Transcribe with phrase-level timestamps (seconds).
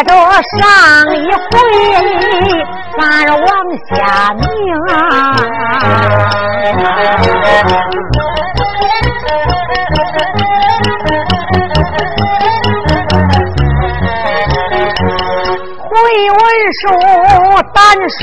[0.00, 0.14] 接着
[0.56, 0.64] 上
[1.14, 1.52] 一回，
[2.96, 3.44] 咱往
[3.86, 3.92] 下
[4.32, 4.42] 明
[4.88, 4.90] 啊。
[15.82, 15.92] 回
[16.30, 16.40] 文
[16.80, 16.82] 书，
[17.74, 17.78] 单
[18.18, 18.22] 说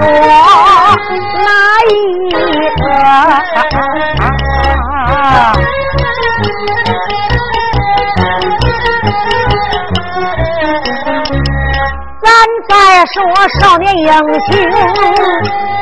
[13.59, 14.15] 少年英雄，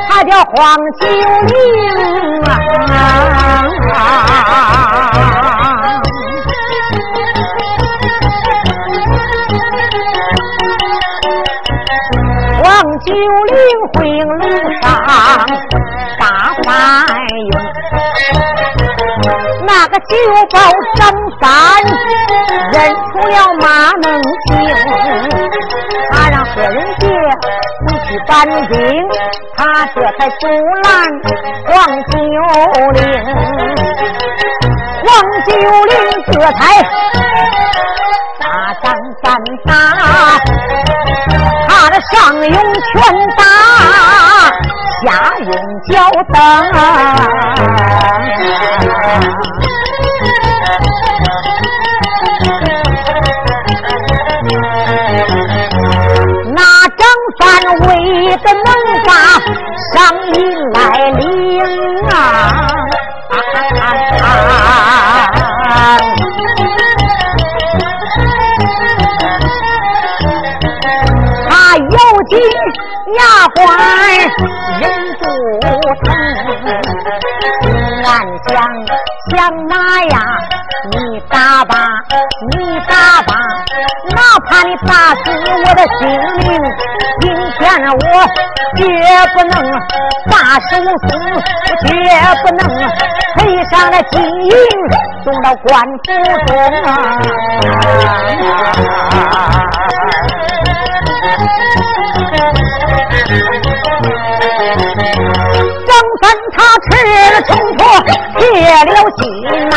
[0.08, 1.06] 他叫黄九
[1.46, 1.54] 龄
[2.44, 2.48] 啊。
[12.62, 12.64] 黄
[13.00, 13.56] 九龄
[13.94, 14.34] 回路
[14.80, 14.84] 上
[16.18, 16.24] 打
[16.64, 16.66] 翻
[17.52, 17.54] 涌，
[19.66, 20.14] 那个酒
[20.52, 20.54] 保
[20.94, 21.00] 张
[21.40, 21.44] 三
[22.72, 23.66] 认出了马
[24.02, 24.04] 能
[28.26, 28.74] 山顶，
[29.56, 30.42] 他这才阻
[30.84, 30.86] 拦
[31.66, 31.74] 黄
[32.10, 32.14] 九
[32.92, 33.02] 龄，
[35.02, 35.06] 黄
[35.46, 35.50] 九
[35.84, 35.94] 龄
[36.32, 36.60] 这才
[38.40, 38.44] 大
[38.82, 38.84] 张
[39.22, 39.24] 三
[39.64, 39.70] 打。
[41.68, 42.94] 他的上用拳
[43.36, 43.40] 打，
[45.02, 45.06] 下
[45.38, 45.50] 用
[45.88, 45.94] 脚
[46.32, 46.34] 蹬，
[88.76, 88.82] 绝
[89.34, 89.54] 不能
[90.30, 90.34] 把
[90.68, 90.70] 手
[91.08, 91.10] 松，
[91.86, 91.88] 绝
[92.42, 92.60] 不能
[93.36, 93.38] 赔
[93.70, 94.50] 上了金银
[95.24, 95.64] 送到官
[96.04, 96.06] 府
[96.46, 96.50] 中
[96.84, 96.88] 啊！
[105.86, 106.86] 张三他吃
[107.32, 107.80] 了冲破，
[108.38, 108.44] 铁
[108.84, 109.24] 了心
[109.70, 109.74] 呐，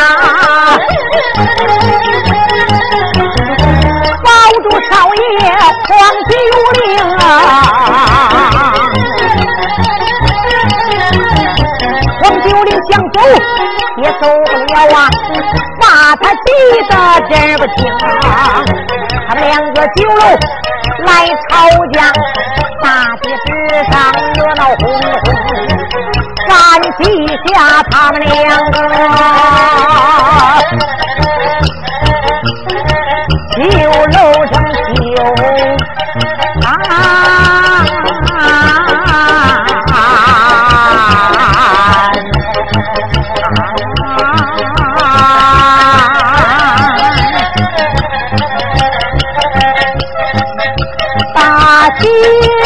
[4.23, 4.27] 保
[4.63, 5.19] 住少爷
[5.87, 5.89] 黄
[6.27, 6.31] 九
[6.81, 6.83] 龄
[7.17, 7.23] 啊！
[12.89, 13.15] 想走
[14.01, 14.97] 也走不了啊，
[15.79, 15.83] 把
[16.15, 16.45] 他急
[16.89, 16.91] 得
[17.29, 17.77] 真不轻！
[19.27, 20.21] 他们两个酒楼
[21.05, 21.07] 来
[21.49, 21.49] 吵
[21.93, 21.97] 架。
[22.81, 22.85] 大
[23.21, 23.47] 街之
[23.91, 23.93] 上
[24.35, 25.27] 热闹哄哄，
[26.47, 26.49] 赶
[26.97, 27.01] 集
[27.47, 27.53] 下
[27.91, 28.31] 他们两
[28.71, 28.75] 个，
[33.57, 33.61] 酒
[34.13, 34.17] 楼
[52.01, 52.58] की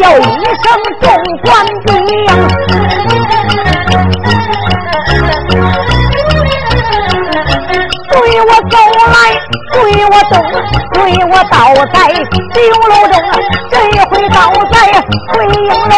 [0.00, 0.32] 叫一声
[1.02, 1.04] 众
[1.44, 1.48] 官
[1.84, 1.90] 兵，
[8.08, 8.76] 对我走
[9.12, 9.14] 来，
[9.74, 10.34] 对我动，
[10.94, 11.54] 对我倒
[11.92, 11.96] 在
[12.54, 12.56] 酒
[12.88, 13.14] 楼中。
[13.70, 13.74] 这
[14.08, 14.36] 回倒
[14.72, 14.74] 在
[15.34, 15.94] 回营楼，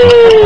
[0.00, 0.30] 中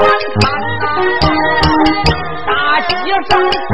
[0.00, 0.06] 大
[3.28, 3.69] 番打。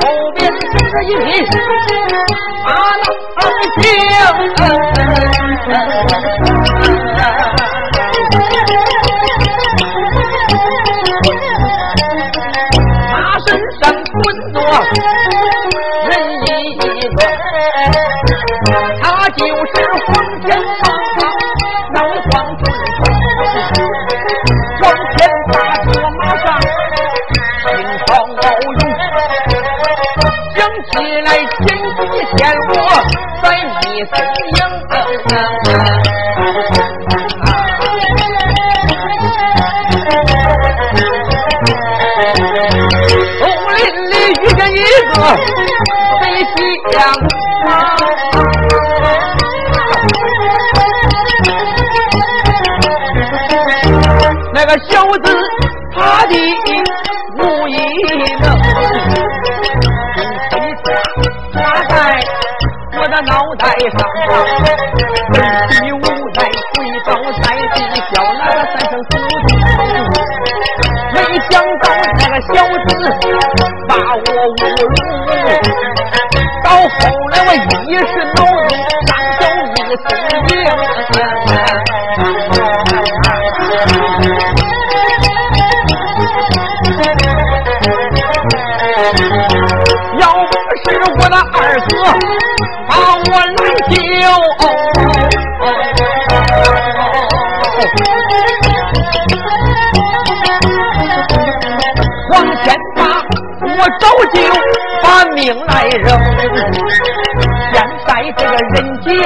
[0.00, 0.58] 后边跟
[0.90, 1.26] 着一匹
[2.64, 3.46] 马难
[3.76, 4.57] 行
[45.04, 45.14] 个
[46.20, 46.22] 飞。
[54.52, 55.26] 那个小子，
[55.94, 56.34] 他的
[57.38, 57.74] 无一
[58.40, 58.44] 能，
[61.54, 61.56] 打
[61.88, 61.94] 在
[62.98, 63.62] 我的脑袋
[63.96, 63.98] 上，
[65.92, 65.94] 无
[66.34, 66.38] 奈。
[77.86, 78.02] 一时
[78.34, 78.70] 脑中
[79.06, 80.06] 三小一身
[80.46, 80.48] 病。
[90.18, 91.56] 要不是我的二
[91.88, 91.90] 哥
[92.88, 93.26] 把我
[93.56, 93.58] 来
[93.90, 93.94] 救。
[102.30, 102.32] 黄
[102.62, 102.66] 天
[102.96, 103.00] 霸，
[103.62, 104.36] 我早就
[105.02, 106.06] 把命来扔。
[109.18, 109.24] 爷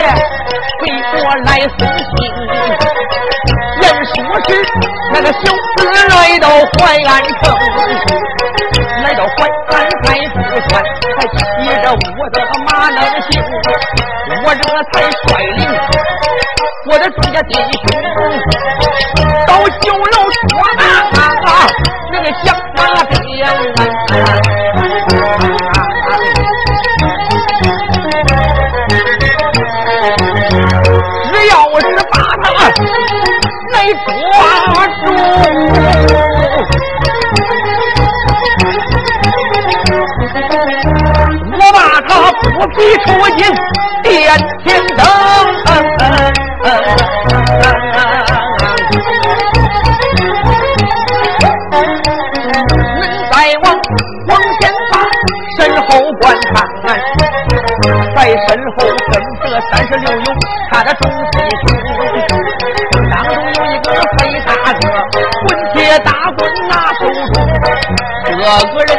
[0.83, 0.85] 为
[1.23, 2.05] 我来送信。
[3.81, 4.15] 言说
[4.49, 4.51] 是
[5.13, 5.39] 那个小
[5.77, 7.11] 子来到淮安
[7.43, 7.43] 城，
[9.03, 9.31] 来到淮
[9.71, 10.37] 安还不
[10.69, 10.71] 算，
[11.17, 11.37] 还骑
[11.83, 12.37] 着我的
[42.83, 43.41] 一出进
[44.03, 44.11] 殿
[44.65, 45.01] 前等。
[52.63, 52.67] 恁
[53.31, 53.65] 再往
[54.29, 54.61] 往前
[54.91, 54.93] 爬，
[55.57, 55.89] 身后
[56.21, 56.23] 观
[56.53, 56.55] 看，
[58.17, 58.79] 在身后
[59.11, 59.13] 跟
[59.51, 60.27] 着三十六勇，
[60.71, 61.65] 他的众弟兄，
[63.11, 63.87] 当中有一个
[64.19, 64.83] 黑大哥，
[65.47, 67.01] 滚铁大棍拿手
[67.33, 67.35] 中，
[68.25, 68.39] 这个
[68.85, 68.91] 人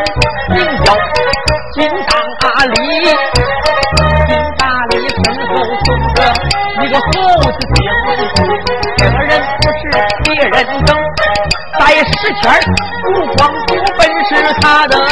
[12.42, 12.52] 钱
[13.14, 15.03] 不光不分是他的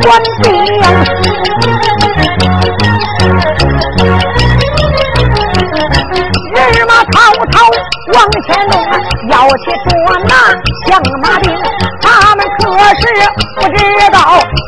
[0.00, 0.04] 官
[0.42, 0.44] 兵，
[6.54, 7.14] 人马滔
[7.50, 7.54] 滔
[8.12, 8.72] 往前弄，
[9.30, 9.90] 要去捉
[10.24, 10.30] 拿
[10.86, 10.90] 响
[11.22, 11.44] 马兵。
[12.02, 12.04] 他
[12.36, 12.62] 们可
[13.00, 13.02] 是
[13.56, 13.78] 不知
[14.12, 14.16] 道，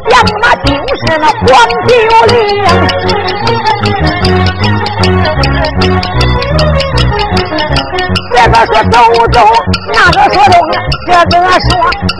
[0.08, 1.46] 响马就是那黄
[1.86, 1.90] 九
[2.26, 2.34] 龄。
[8.30, 8.96] 这个说走
[9.32, 9.36] 走，
[9.92, 10.54] 那个说动，
[11.06, 11.68] 这个说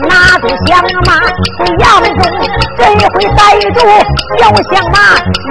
[0.07, 0.69] 拿住响
[1.05, 1.09] 马
[1.57, 2.58] 回衙门中，这
[2.99, 3.41] 一回逮
[3.73, 3.79] 住
[4.37, 4.97] 小响马，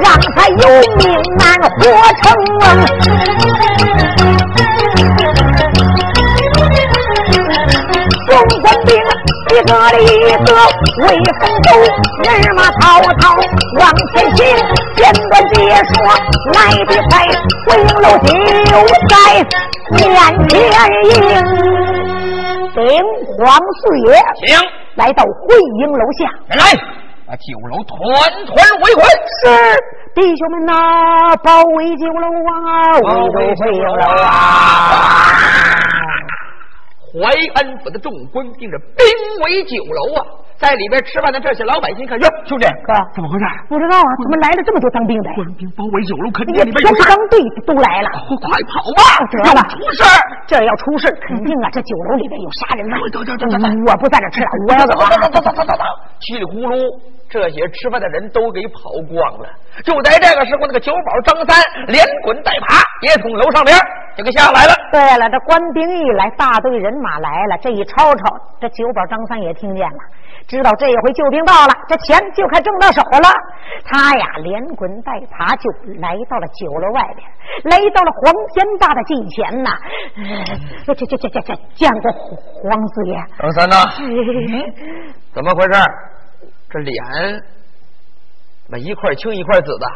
[0.03, 1.03] 让他有命
[1.39, 1.49] 难
[1.81, 1.81] 活
[2.21, 2.23] 成。
[8.27, 8.89] 中官兵
[9.49, 10.05] 一个一
[10.45, 10.47] 个
[11.01, 11.09] 威
[11.41, 11.67] 风走，
[12.23, 12.81] 人马滔
[13.19, 13.23] 滔
[13.81, 14.39] 往前行，
[14.95, 15.01] 简
[15.31, 15.57] 短解
[15.89, 15.91] 说
[16.53, 17.13] 来的快，
[17.67, 18.07] 回营楼
[18.67, 18.73] 就
[19.09, 19.13] 在。
[19.91, 19.97] 面
[20.51, 20.53] 前
[21.05, 21.11] 迎，
[22.75, 22.79] 禀
[23.39, 23.47] 皇
[23.81, 24.47] 四爷，请
[24.97, 26.21] 来到会营楼下。
[26.55, 26.63] 来，
[27.29, 27.97] 把酒楼团
[28.47, 29.05] 团围困。
[29.45, 29.45] 是，
[30.15, 30.73] 弟兄们呐，
[31.45, 33.93] 包围酒楼啊，围围酒楼
[34.25, 34.33] 啊！
[37.13, 39.05] 淮安府的众官兵着兵
[39.45, 40.25] 围酒楼啊！
[40.59, 43.45] 在里边吃饭的这些老百姓看，哟，兄弟哥，怎么回事？
[43.69, 45.31] 不知道啊，怎么来了这么多当兵的？
[45.39, 47.07] 官兵包围酒楼，肯定里边有事。
[47.31, 49.03] 队都来了，快跑吧！
[49.45, 50.03] 要出事
[50.47, 52.97] 这要出事肯定啊，这酒楼里边有杀人了。
[53.13, 54.99] 走走走走走，我不在这吃了，我要走。
[54.99, 55.85] 走走走走走走走，
[56.21, 56.75] 稀里呼噜。
[57.29, 59.47] 这些吃饭的人都给跑光了。
[59.85, 63.77] 就在这个时候，那个酒保张三连滚带爬也从楼上边
[64.17, 64.73] 就给下来了。
[64.91, 69.99] 对了，这官兵一来，大队人马来了，这一吵吵，这酒保张三也听见了，
[70.49, 73.29] 知道这一回救兵到了，这钱就快挣到手了。
[73.85, 77.29] 他呀，连滚带爬就来到了酒楼外边，
[77.65, 79.71] 来到了黄天大的近前呐。
[80.87, 83.23] 这这这这这这见过黄四爷。
[83.39, 83.77] 张三呐，
[85.35, 85.79] 怎么回事？
[86.71, 87.05] 这脸
[88.65, 89.87] 怎么一块青一块紫的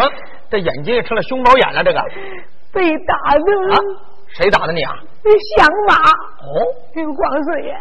[0.00, 0.08] 啊？
[0.48, 1.82] 这眼睛也成了熊猫眼了。
[1.82, 2.00] 这个
[2.72, 3.78] 被打的啊？
[4.36, 4.92] 谁打的你啊？
[5.56, 6.48] 响马哦，
[6.94, 7.74] 黄四爷，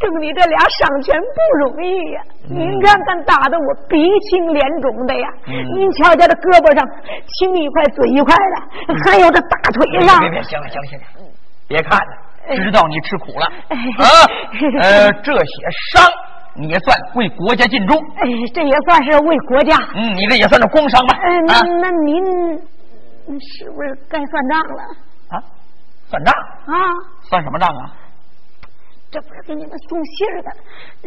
[0.00, 2.22] 挣你这俩赏钱不容易呀！
[2.50, 3.96] 您看看打的我鼻
[4.28, 5.28] 青脸肿的呀！
[5.46, 6.84] 您瞧瞧这胳膊上
[7.38, 10.20] 青一块紫一块的，还有这大腿上……
[10.20, 11.04] 别别行了行了行了，
[11.68, 13.46] 别看了，知道你吃苦了
[13.98, 14.04] 啊！
[14.82, 15.52] 呃，这些
[15.92, 16.10] 伤。
[16.56, 18.22] 你也算为国家尽忠，哎，
[18.54, 19.76] 这也算是为国家。
[19.96, 21.18] 嗯，你这也算是工伤吧？
[21.20, 22.24] 嗯，那那您
[23.40, 24.82] 是不是该算账了？
[26.14, 26.34] 啊，算账
[26.66, 26.74] 啊？
[27.28, 27.92] 算什么账啊？
[29.10, 30.50] 这不是给你们送信儿的，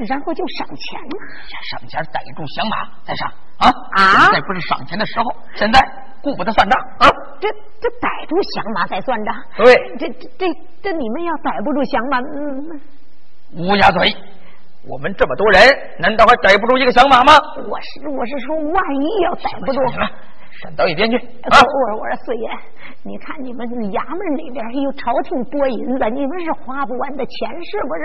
[0.07, 1.27] 然后就赏钱吗？
[1.71, 4.23] 赏钱逮住响马再赏啊啊！
[4.23, 5.79] 现在不是赏钱的时候，现在
[6.21, 7.07] 顾不得算账啊！
[7.41, 7.49] 这
[7.81, 9.35] 这逮住响马再算账？
[9.57, 10.45] 对，这这这
[10.81, 12.81] 这你们要逮不住响马，嗯，
[13.55, 14.15] 乌鸦嘴。
[14.87, 15.61] 我们这么多人，
[15.99, 17.33] 难道还逮不住一个响马吗？
[17.67, 19.81] 我是我是说，万一要逮不住。
[20.63, 21.17] 闪到一边去！
[21.17, 22.49] 我我我说四爷，
[23.07, 23.63] 你看你们
[23.95, 28.03] 衙门里边有朝廷拨银子，你们是花不完的钱，是不是？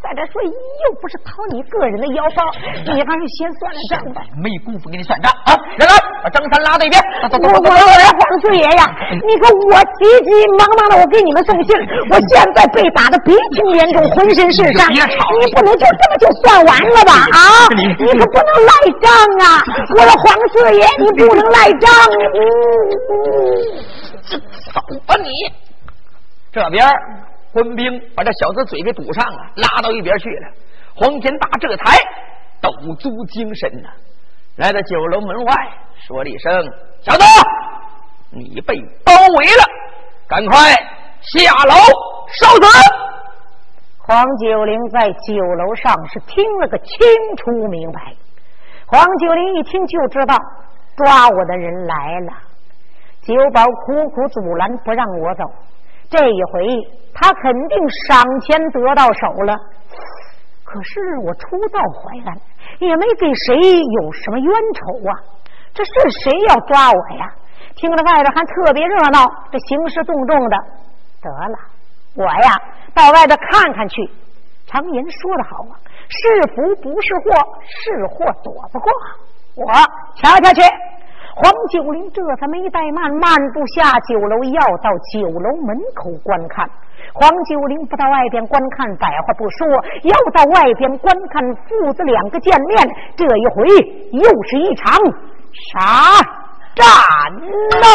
[0.00, 2.40] 再者说，又不是掏你个人的腰包，
[2.88, 4.24] 你还是先算了账吧。
[4.40, 5.52] 没工夫给你算账啊！
[5.76, 5.92] 人来，
[6.24, 6.96] 把张三拉到一边。
[7.36, 11.76] 我我我黄四爷呀，你看我急急忙忙的，我给你们送信，
[12.08, 14.88] 我现在被打的鼻青脸肿，浑身是伤。
[14.88, 17.28] 你不能就这么就算完了吧？
[17.36, 17.68] 啊！
[17.76, 18.72] 你可不能赖
[19.04, 19.12] 账
[19.44, 19.60] 啊！
[19.92, 21.68] 我说黄四爷，你不能赖。
[24.38, 25.30] 走吧你！
[26.52, 26.86] 这边
[27.52, 30.48] 官兵把这小子嘴给堵上了，拉到一边去了。
[30.94, 31.98] 黄天大这才
[32.60, 33.88] 抖足精神呐，
[34.56, 35.54] 来到酒楼门外，
[36.06, 36.52] 说了一声
[37.02, 37.24] ：“小子，
[38.30, 39.64] 你被包围了，
[40.28, 40.70] 赶快
[41.22, 41.74] 下楼
[42.32, 42.90] 受死！”
[44.02, 46.96] 黄九龄在酒楼上是听了个清
[47.36, 48.12] 楚明白。
[48.86, 50.36] 黄九龄一听就知道
[50.96, 52.49] 抓我的人来了。
[53.22, 55.44] 九保苦苦阻拦不让我走，
[56.08, 56.66] 这一回
[57.14, 59.54] 他肯定赏钱得到手了。
[60.64, 62.38] 可是我初到淮安，
[62.78, 63.56] 也没给谁
[64.02, 65.12] 有什么冤仇啊，
[65.74, 65.90] 这是
[66.22, 67.26] 谁要抓我呀？
[67.76, 70.56] 听着外边还特别热闹，这兴师动众的，
[71.22, 71.58] 得了，
[72.16, 72.60] 我呀
[72.94, 74.10] 到外边看看去。
[74.66, 75.74] 常言说的好啊，
[76.08, 78.92] 是福不是祸，是祸躲不过。
[79.56, 79.66] 我
[80.14, 80.62] 瞧瞧去。
[81.36, 86.68] 黄九龄这才没怠慢，漫步下酒楼，要到酒楼门口观看。
[87.12, 89.66] 黄九龄不到外边观看，百话不说，
[90.04, 92.76] 要到外边观看父子两个见面。
[93.16, 93.66] 这一回
[94.12, 94.92] 又是一场
[95.72, 96.18] 啥
[96.74, 96.84] 战
[97.80, 97.86] 呢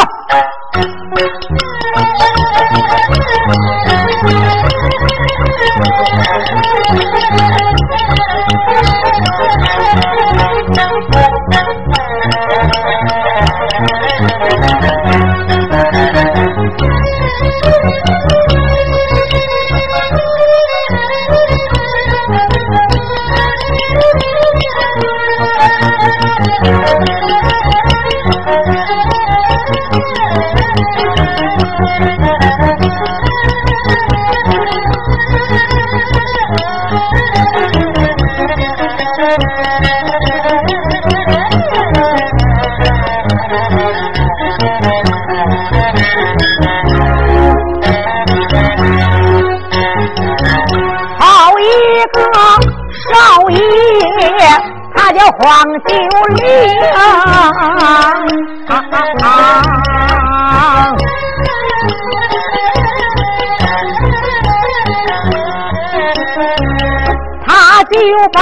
[67.46, 67.96] 他就
[68.32, 68.40] 把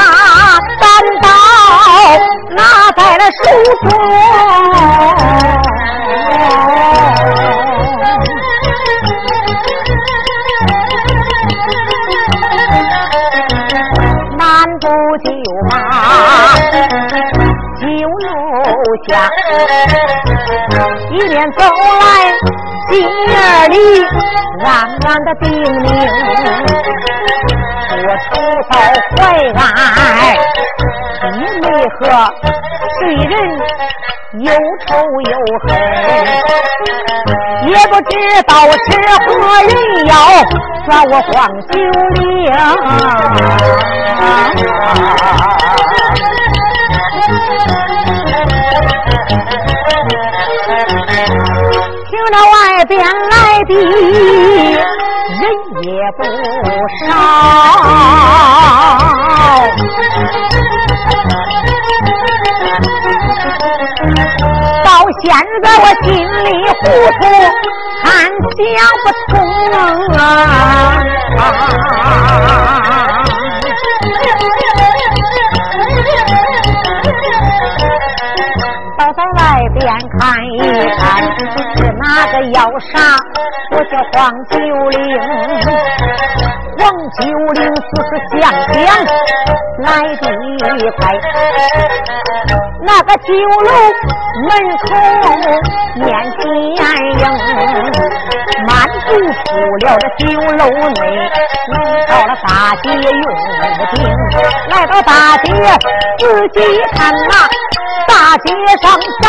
[0.81, 0.85] 单
[1.23, 1.29] 刀
[2.55, 2.61] 拿
[2.97, 3.45] 在了手
[3.89, 3.91] 中。
[14.39, 14.43] 漫
[14.81, 14.87] 步
[15.23, 15.29] 酒
[15.69, 15.73] 吧
[17.81, 17.87] 酒
[18.27, 18.27] 楼
[19.07, 19.29] 下，
[21.15, 22.05] 一边走来
[22.91, 22.93] 心
[23.29, 23.35] 眼
[23.71, 23.77] 里
[24.65, 24.67] 暗
[25.07, 25.87] 暗的叮咛：
[28.03, 28.29] 我初
[28.69, 28.75] 到
[29.15, 29.23] 淮
[29.55, 29.63] 安，
[31.33, 31.99] 一没和
[32.99, 33.33] 对人
[34.41, 34.51] 有
[34.87, 34.89] 仇
[35.31, 35.67] 有恨，
[37.69, 38.13] 也不知
[38.49, 38.85] 道是
[39.25, 39.71] 何人
[40.07, 40.13] 要
[40.85, 41.33] 抓我黄
[41.71, 41.73] 九
[42.15, 42.23] 龄。
[49.55, 49.74] 听
[52.87, 55.43] 边来的人
[55.83, 56.23] 也不
[57.07, 57.13] 少，
[64.85, 64.89] 到
[65.23, 65.25] 现
[65.63, 66.09] 在我心
[66.45, 66.49] 里
[66.81, 66.83] 糊
[67.21, 67.23] 涂，
[68.05, 68.09] 俺
[68.57, 68.63] 想
[69.03, 69.35] 不通
[70.17, 70.21] 啊！
[82.05, 82.93] 那个要杀？
[83.71, 84.57] 我叫黄九
[84.91, 84.99] 龄，
[86.79, 86.83] 黄
[87.19, 87.21] 九
[87.55, 88.77] 龄思思想想
[89.79, 90.23] 来的
[90.99, 91.01] 快。
[92.87, 93.29] 那个酒
[93.65, 93.71] 楼
[94.47, 94.83] 门口
[95.97, 96.05] 面
[96.37, 96.41] 前
[96.77, 97.23] 迎，
[98.67, 98.69] 漫
[99.07, 99.49] 步出
[99.81, 101.01] 了这酒楼内，
[101.71, 101.75] 来
[102.07, 102.49] 到了大
[102.83, 103.25] 街用
[103.93, 103.97] 兵，
[104.69, 105.47] 来到大街
[106.19, 106.57] 仔细
[106.93, 107.33] 看呐。
[108.07, 108.47] 大街
[108.83, 108.85] 上
[109.23, 109.25] 站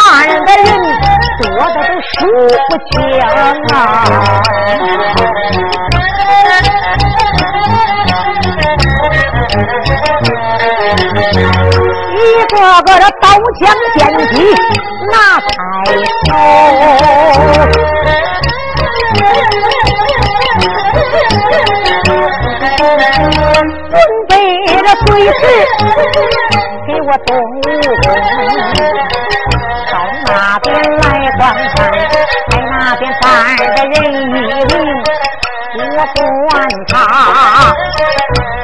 [0.45, 0.67] 的人
[1.41, 1.43] 多
[1.73, 2.15] 的都数
[2.69, 3.73] 不清啊！
[12.15, 12.17] 一
[12.47, 13.23] 个个的刀
[13.59, 13.63] 枪
[13.95, 14.33] 剑戟
[15.11, 15.47] 拿在
[16.25, 16.27] 手，
[23.89, 23.93] 准
[24.27, 24.31] 备
[24.77, 25.31] 着随时
[26.87, 27.59] 给我动武
[28.01, 28.05] 功。
[31.45, 31.53] 在
[32.71, 33.23] 那边站
[33.55, 34.35] 着人一名，
[35.77, 35.97] 我
[36.49, 36.51] 管
[36.87, 36.93] 他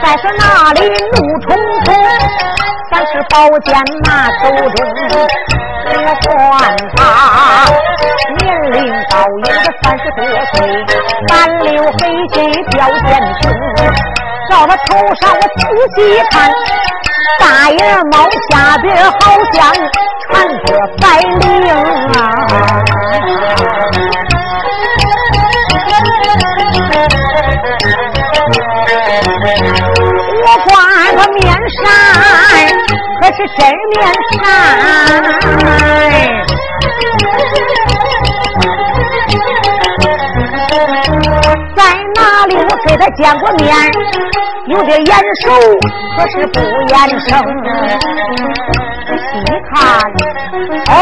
[0.01, 0.41] 在这那
[0.73, 1.45] 里怒冲
[1.85, 1.87] 冲，
[2.89, 3.69] 三是宝剑
[4.03, 4.07] 拿
[4.39, 4.41] 手
[4.71, 4.77] 中，
[5.85, 6.29] 我管
[6.95, 6.97] 他
[8.39, 8.41] 年
[8.71, 8.75] 龄
[9.09, 10.19] 高有个三十多
[10.55, 10.57] 岁，
[11.27, 11.99] 三绺黑
[12.33, 12.35] 须
[12.71, 13.09] 标剑
[13.41, 13.43] 中。
[14.49, 14.89] 照他头
[15.21, 15.61] 上，我仔
[15.95, 15.97] 细
[16.31, 16.33] 看，
[17.39, 18.15] 大眼猫
[18.49, 19.13] 下边好
[19.53, 19.59] 像
[20.33, 20.33] 缠
[20.65, 20.67] 着
[20.99, 21.03] 白
[21.39, 21.45] 绫
[22.17, 22.19] 啊！
[30.43, 30.71] 我挂
[31.12, 31.39] 个面
[31.77, 31.84] 纱，
[33.21, 33.60] 可是真
[33.91, 33.97] 面
[34.32, 34.39] 纱。
[41.75, 41.80] 在
[42.15, 42.51] 哪里。
[42.58, 43.67] 我给他见过面，
[44.67, 45.49] 有点眼熟，
[46.17, 47.30] 可是不眼生。
[49.08, 49.19] 细
[49.73, 49.75] 看，
[50.88, 50.95] 哦，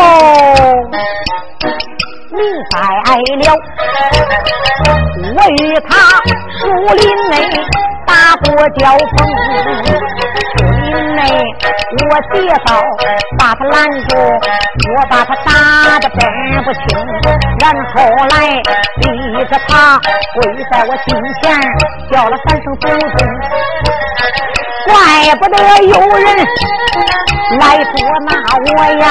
[2.32, 2.38] 明
[2.72, 2.76] 白
[3.38, 3.48] 了，
[5.36, 5.90] 我与他
[6.60, 6.62] 树
[6.96, 7.34] 林内
[8.10, 9.16] 打过交锋。
[11.16, 11.22] 内，
[12.10, 12.70] 我跌倒，
[13.38, 13.76] 把他拦
[14.08, 15.48] 住，我把他打
[16.00, 16.18] 得分
[16.64, 16.82] 不清，
[17.60, 17.96] 然后
[18.32, 18.34] 来
[19.00, 19.04] 逼
[19.48, 19.70] 着他
[20.36, 20.38] 跪
[20.72, 21.08] 在我近
[21.42, 21.44] 前，
[22.12, 23.16] 叫了三声祖宗，
[24.88, 24.92] 怪
[25.36, 26.26] 不得有人
[27.60, 27.94] 来捉
[28.26, 28.28] 拿
[28.66, 28.68] 我
[29.00, 29.06] 呀，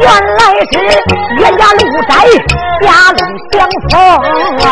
[0.00, 0.04] 原
[0.36, 0.40] 来
[0.72, 0.74] 是
[1.38, 2.10] 冤家路窄，
[2.80, 3.18] 狭路
[3.52, 3.54] 相
[3.88, 3.92] 逢
[4.66, 4.68] 啊。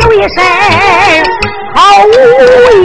[0.00, 0.36] 有一身
[1.74, 2.08] 好武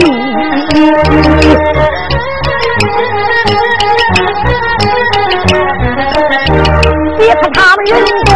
[7.18, 7.92] 别看他们人
[8.24, 8.30] 多，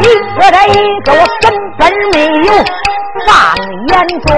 [0.00, 0.02] 一
[0.34, 0.70] 个的一
[1.02, 1.44] 个我根
[1.78, 1.80] 本
[2.12, 2.14] 没
[2.46, 2.50] 有
[3.24, 3.28] 放
[3.88, 4.28] 眼中。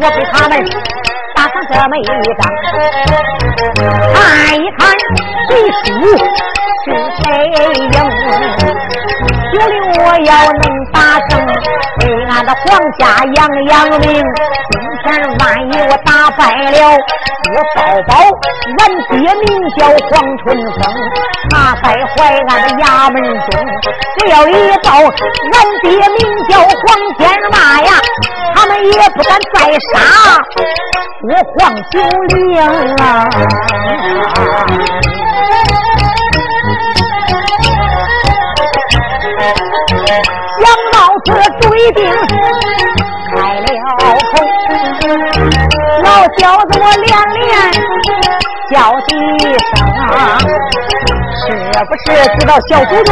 [0.00, 0.52] 我给他们
[1.70, 2.00] 这么一
[2.38, 2.42] 张，
[4.14, 4.16] 看
[4.54, 4.80] 一看
[5.48, 5.50] 谁
[5.84, 5.86] 输
[6.84, 7.56] 是谁赢。
[9.52, 10.96] 九令我要能打
[11.28, 11.30] 胜，
[12.00, 12.64] 为俺的皇
[12.98, 13.02] 家
[13.34, 14.06] 扬扬名。
[15.10, 15.42] 万
[15.72, 16.40] 一我打败
[16.70, 16.78] 了，
[17.54, 18.10] 我宝宝
[18.78, 20.80] 俺爹名叫黄春风，
[21.50, 22.16] 他在淮
[22.48, 23.48] 安的衙门中。
[24.18, 26.76] 只要一到俺爹名叫黄
[27.16, 27.90] 天霸呀，
[28.54, 29.56] 他们也不敢再
[29.92, 29.96] 杀
[31.24, 31.94] 我黄九
[32.28, 32.34] 龄
[32.96, 33.02] 啊。
[40.60, 41.28] 想到此，
[41.60, 41.62] 注
[41.94, 41.98] 定
[46.38, 47.46] 小子，我连连
[48.70, 48.74] 叫
[49.06, 49.10] 几
[49.48, 49.76] 声，
[51.46, 51.46] 是
[51.84, 52.06] 不是
[52.38, 53.10] 知道小祖宗？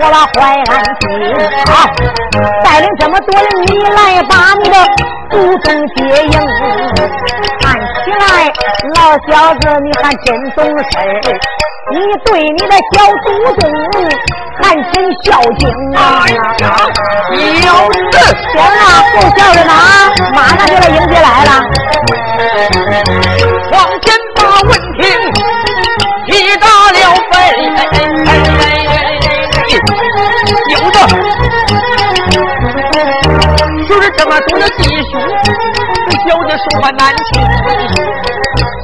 [0.00, 0.36] 我把淮
[0.70, 1.06] 安兵
[1.72, 1.72] 啊，
[2.64, 3.98] 带领这么多人，你来
[4.28, 4.76] 把你的
[5.30, 6.32] 祖宗接应。
[7.60, 7.84] 看起
[8.18, 8.22] 来，
[8.96, 8.98] 老
[9.28, 9.62] 小子？
[9.82, 10.84] 你还真懂事
[11.92, 13.26] 你对你的小祖
[13.60, 13.62] 宗
[14.62, 15.26] 还真孝
[15.58, 15.62] 敬
[15.94, 15.98] 啊！
[17.30, 17.36] 有
[17.92, 19.76] 事，行啊，不孝顺的啊！
[20.34, 21.50] 马上就来迎接来了。
[23.72, 25.02] 往前把问听，
[26.26, 26.96] 提到了
[27.30, 27.32] 分。
[30.70, 30.96] 有的，
[33.88, 35.12] 就是这么多的弟兄，
[36.26, 37.22] 小的说话难听，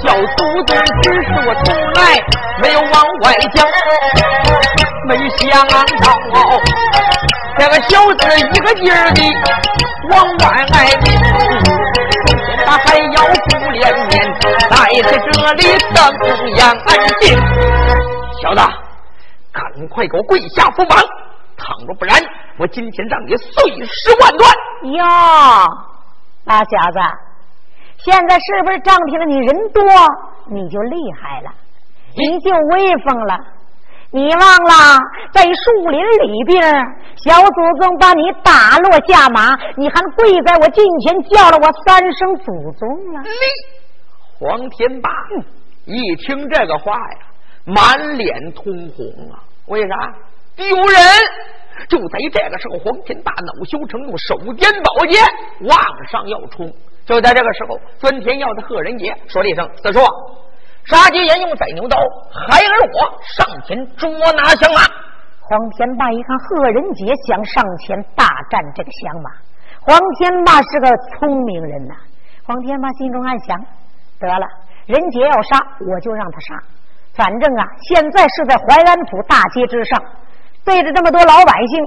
[0.02, 0.70] 小祖宗
[1.02, 1.98] 只是我从来
[2.62, 3.24] 没有往外
[3.54, 3.66] 讲，
[5.08, 5.74] 没想到
[7.60, 9.20] 这个小子一个劲儿的
[10.10, 10.42] 往外
[10.72, 10.88] 挨
[12.64, 14.10] 他还要不脸面，
[14.70, 15.10] 在这
[15.52, 15.60] 里
[15.92, 16.00] 等
[16.56, 16.88] 样安
[17.20, 17.36] 静，
[18.40, 18.62] 小子。
[19.52, 20.98] 赶快给我跪下伏绑，
[21.58, 22.16] 倘若不然，
[22.56, 24.50] 我今天让你碎尸万段！
[24.94, 25.04] 哟，
[26.46, 26.98] 那小子，
[27.98, 29.82] 现在是不是仗听了你人多，
[30.48, 31.50] 你就厉害了，
[32.16, 33.38] 你就威风了？
[34.12, 34.98] 你忘了
[35.32, 36.84] 在树林里边，
[37.24, 43.22] 小祖宗把你打落下马，你还跪在我近前叫了我三声祖宗了？
[43.22, 45.10] 你黄天霸
[45.84, 47.26] 一听这个话呀。
[47.66, 48.64] 满脸通
[48.96, 49.38] 红啊！
[49.66, 49.94] 为啥？
[50.56, 50.98] 丢人！
[51.88, 55.22] 就在这个时候，黄天霸恼羞成怒，手掂宝剑
[55.68, 55.78] 往
[56.10, 56.72] 上要冲。
[57.04, 60.00] 就在这个时候，钻天耀的贺仁杰说了一声：“四叔，
[60.84, 61.98] 杀鸡焉用宰牛刀？
[62.32, 64.80] 孩儿我上前捉拿降马。”
[65.50, 69.30] 黄天霸一看贺仁杰想上前大战这个响马，
[69.80, 70.86] 黄天霸是个
[71.18, 71.94] 聪明人呐。
[72.44, 73.58] 黄天霸心中暗想：
[74.20, 74.46] 得了，
[74.86, 75.58] 仁杰要杀，
[75.90, 76.54] 我就让他杀。
[77.14, 80.00] 反正啊，现在是在淮安府大街之上，
[80.64, 81.84] 对着这么多老百姓，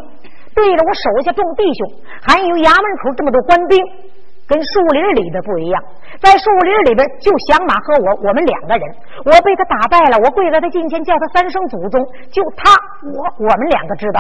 [0.54, 3.80] 对着我手下众弟兄，还有衙门口这么多官兵，
[4.48, 5.84] 跟树林里边不一样，
[6.20, 8.84] 在树林里边就响马和我，我们两个人。
[9.26, 12.76] 我被他打败了，我跪在他近前叫他三声祖宗，就他
[13.08, 14.20] 我我们两个知道。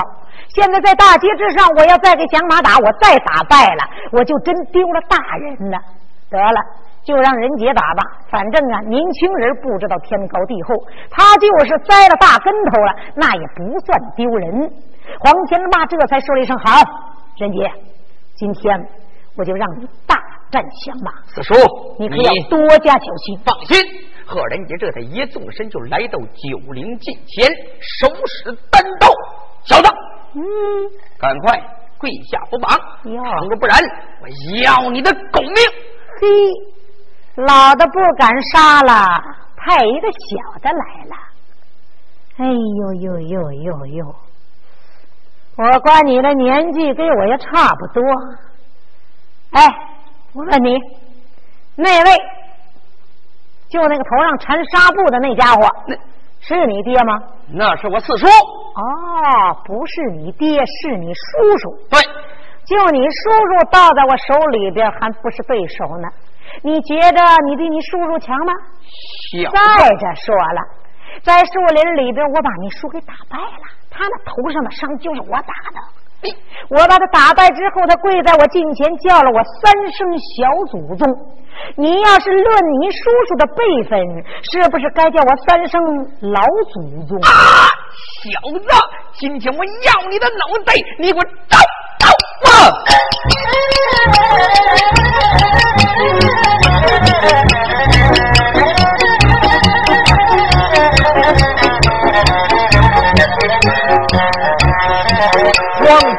[0.55, 5.77] 现在在大街之上，我要再给响马打，我再打败了，我就真丢了大人了。
[6.29, 6.59] 得了，
[7.03, 10.73] 就让人杰打吧，反正啊，年轻人不知道天高地厚，
[11.11, 14.71] 他就是栽了大跟头了，那也不算丢人。
[15.19, 16.81] 黄天霸这才说了一声好，
[17.37, 17.69] 人杰，
[18.35, 19.02] 今天。
[19.35, 20.15] 我就让你大
[20.51, 21.53] 战响马，四叔，
[21.97, 23.39] 你可要多加小心。
[23.43, 23.75] 放心，
[24.25, 29.07] 贺仁杰这才一纵身就来到九灵近前，手使单刀，
[29.65, 29.89] 小子，
[30.35, 30.41] 嗯，
[31.17, 31.59] 赶快
[31.97, 32.69] 跪下不绑，
[33.03, 33.79] 倘若不然，
[34.21, 34.27] 我
[34.63, 35.55] 要你的狗命！
[36.21, 39.07] 嘿，老的不敢杀了，
[39.57, 41.15] 派一个小的来了。
[42.37, 44.15] 哎呦呦呦呦呦，
[45.57, 48.03] 我管你的年纪跟我也差不多。
[49.53, 49.61] 哎，
[50.33, 50.77] 我问你，
[51.75, 52.11] 那位
[53.69, 55.95] 就那个头上缠纱布的那家伙，那
[56.41, 57.21] 是你爹吗？
[57.49, 58.27] 那是我四叔。
[58.27, 61.69] 哦，不是你爹，是你叔叔。
[61.89, 61.99] 对，
[62.65, 66.09] 就你叔叔倒在我手里边，还不是对手呢？
[66.63, 68.53] 你觉得你比你叔叔强吗？
[69.51, 70.61] 再者说了，
[71.23, 76.02] 在树林里边，我把你叔给打败了，他那头上的伤就是我打的。
[76.69, 81.07] 我把他打败之后，他跪在我近前叫了我三声小祖宗。
[81.77, 82.45] 你要是论
[82.81, 83.99] 你叔叔的辈分，
[84.51, 85.79] 是不是该叫我三声
[86.31, 86.41] 老
[86.73, 87.17] 祖宗？
[87.21, 87.69] 啊，
[88.23, 88.65] 小子，
[89.13, 91.57] 今天我要你的脑袋，你给我找
[91.99, 92.07] 找
[92.41, 92.73] 黄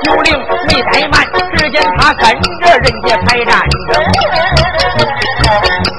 [0.02, 0.32] 九零
[0.68, 1.14] 没怠慢，
[1.54, 2.22] 只见他跟
[2.60, 3.52] 着人家排站
[3.88, 3.90] 着，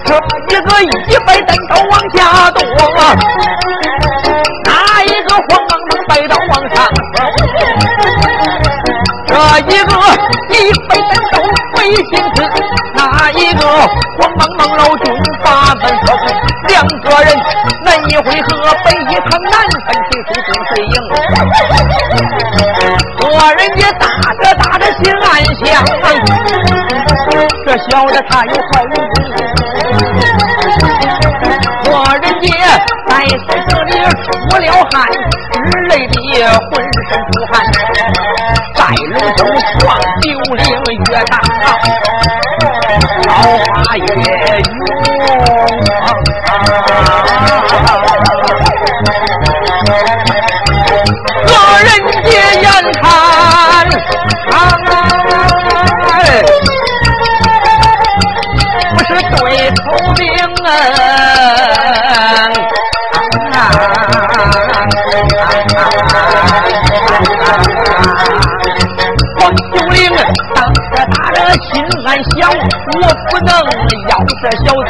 [0.05, 0.09] 这
[0.51, 2.17] 一个一摆单刀往下
[2.51, 2.57] 剁，
[4.65, 4.69] 那
[5.03, 6.75] 一个慌忙忙摆刀往上？
[9.27, 9.91] 这一个
[10.49, 10.55] 一
[10.87, 11.33] 摆单刀
[11.77, 12.37] 没心思，
[12.95, 12.99] 那
[13.31, 15.05] 一个慌忙忙老君
[15.43, 16.07] 把门封？
[16.69, 17.27] 两个人
[17.83, 18.49] 那一回合
[18.83, 19.53] 北一城南
[19.85, 20.29] 分谁输
[20.73, 20.93] 谁赢。
[25.63, 25.65] 想，
[27.65, 28.73] 这小子他有好
[31.87, 31.91] 我
[32.21, 32.47] 人家
[33.07, 33.11] 在
[33.47, 33.49] 这
[33.83, 33.89] 里
[34.23, 34.25] 出
[34.57, 34.93] 了汗，
[35.53, 35.55] 直
[35.89, 36.13] 累的
[36.59, 37.53] 浑身出汗，
[38.75, 38.79] 在
[39.13, 39.39] 龙州
[39.79, 39.83] 闯
[59.45, 59.53] 黄
[69.55, 69.97] 九龄
[70.55, 71.69] 当着打的心
[72.05, 73.49] 暗想，我不能
[74.09, 74.89] 要这小子。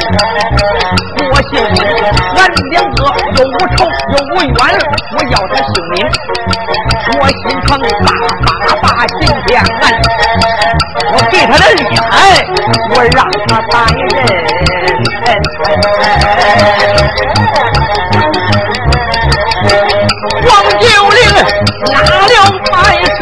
[1.30, 1.76] 我姓李，
[2.36, 2.38] 俺
[2.70, 2.96] 两个
[3.36, 3.78] 又无仇
[4.12, 4.50] 又无冤，
[5.12, 5.94] 我要他性命。
[7.20, 7.68] 我心疼
[8.04, 8.08] 大
[8.46, 9.48] 把把心天，
[11.12, 11.78] 我给他的厉
[12.10, 12.14] 害，
[12.94, 14.00] 我让他打人。
[20.46, 21.18] 黄九龄
[21.92, 22.30] 拿了
[22.70, 22.74] 白
[23.16, 23.18] 事，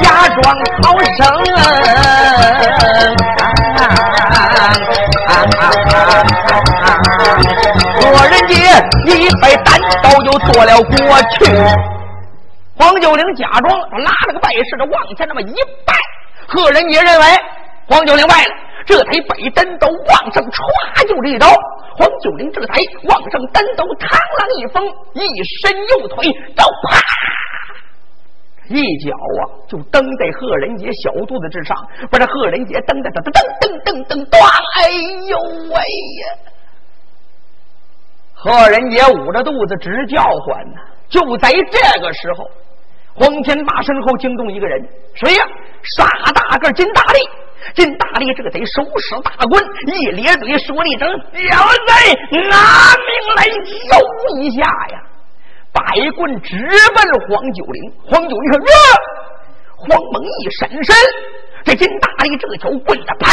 [0.00, 0.40] 假装
[0.80, 0.84] 逃
[1.16, 1.20] 生。
[7.98, 8.52] 说人家
[9.06, 9.66] 一摆单
[10.02, 10.94] 刀就躲了过
[11.32, 11.34] 去。
[12.76, 15.92] 黄九龄假装拉了个败事的往前那么一拜，
[16.46, 17.26] 贺人杰认为
[17.86, 18.54] 黄九龄败了，
[18.86, 21.46] 这才摆单刀往上歘就是一刀。
[21.94, 24.82] 黄九龄这才往上单刀，螳螂一风，
[25.14, 25.26] 一
[25.60, 26.98] 伸右腿，刀啪，
[28.68, 31.76] 一脚啊就蹬在贺仁杰小肚子之上，
[32.10, 34.38] 把这贺仁杰蹬的噔噔噔噔噔噔，
[34.80, 34.90] 哎
[35.28, 36.22] 呦喂呀！
[38.34, 40.80] 贺仁杰捂着肚子直叫唤呢。
[41.08, 42.50] 就在这个时候，
[43.14, 45.44] 黄天霸身后惊动一个人，谁呀？
[45.96, 47.18] 傻大个金大力。
[47.74, 51.08] 金大力这个贼手使大棍，一咧嘴说了一声
[51.48, 51.78] ：“小子，
[52.48, 55.02] 拿命来救一下呀！”
[55.72, 55.82] 摆
[56.16, 56.56] 棍直
[56.94, 57.92] 奔黄九龄。
[58.04, 58.74] 黄九龄说：“呀！”
[59.78, 60.94] 慌忙一闪身，
[61.64, 63.30] 这金大力这条棍子啪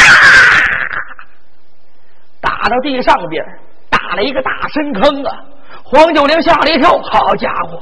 [2.41, 3.45] 打到地上边，
[3.89, 5.43] 打了一个大深坑啊！
[5.83, 7.79] 黄九龄吓了一跳，好家伙，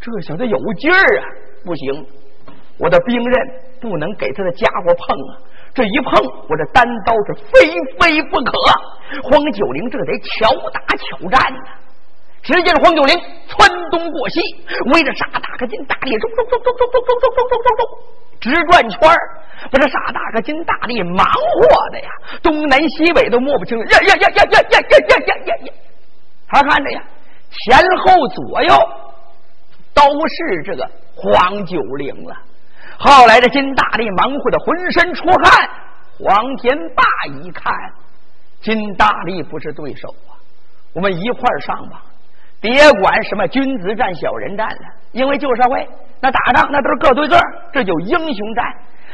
[0.00, 1.24] 这小子有劲儿啊！
[1.64, 2.06] 不行，
[2.78, 3.48] 我的兵刃
[3.80, 5.32] 不能给他的家伙碰啊！
[5.74, 8.52] 这一碰，我这单刀是非飞不可。
[9.24, 11.70] 黄九龄这得巧打巧战呐！
[12.42, 14.40] 只见黄九龄窜东过西，
[14.94, 17.80] 围着傻大个金大力，冲冲冲冲冲冲冲冲冲冲冲，
[18.40, 18.98] 直转圈
[19.72, 22.08] 把这傻大个金大力忙活的呀，
[22.42, 23.76] 东南西北都摸不清。
[23.78, 25.72] 呀呀呀呀呀呀呀呀呀呀！
[26.48, 27.02] 他看着呀，
[27.50, 28.74] 前后左右
[29.92, 32.36] 都是这个黄九龄了。
[32.98, 35.68] 后来这金大力忙活的浑身出汗，
[36.18, 37.04] 黄天霸
[37.40, 37.72] 一看，
[38.60, 40.38] 金大力不是对手啊，
[40.94, 42.02] 我们一块儿上吧。
[42.60, 45.86] 别管什么君子战、小人战了，因为旧社会
[46.20, 47.38] 那打仗那都是各对个，
[47.72, 48.64] 这叫英雄战。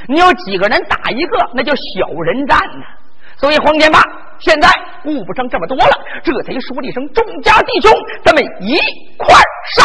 [0.06, 2.84] 你有几个人打一个，那叫小人战呢。
[3.36, 3.98] 所以黄天霸
[4.38, 4.68] 现在
[5.02, 7.90] 顾不上这么多了，这才说了一声：“众家弟兄，
[8.22, 8.76] 咱们一
[9.16, 9.42] 块儿
[9.74, 9.82] 杀。”